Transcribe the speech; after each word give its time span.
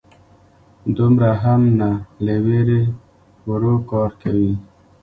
_دومره 0.97 1.29
هم 1.43 1.61
نه، 1.79 1.91
له 2.25 2.35
وېرې 2.45 2.83
ورو 3.49 3.75
کار 3.91 4.11
کوي. 4.21 4.53